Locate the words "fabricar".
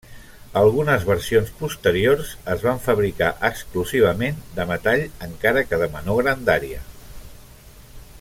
2.87-3.29